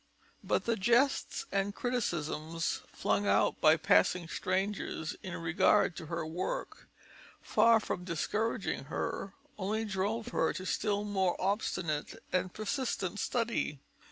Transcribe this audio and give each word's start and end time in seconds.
But 0.43 0.65
the 0.65 0.75
jests 0.77 1.45
and 1.51 1.75
criticisms 1.75 2.81
flung 2.91 3.27
out 3.27 3.61
by 3.61 3.77
passing 3.77 4.27
strangers 4.27 5.15
in 5.21 5.37
regard 5.37 5.95
to 5.97 6.07
her 6.07 6.25
work, 6.25 6.87
far 7.39 7.79
from 7.79 8.03
discouraging 8.03 8.85
her, 8.85 9.35
only 9.59 9.85
drove 9.85 10.29
her 10.29 10.53
to 10.53 10.65
still 10.65 11.03
more 11.03 11.39
obstinate 11.39 12.15
and 12.33 12.51
persistent 12.51 13.19
study. 13.19 13.77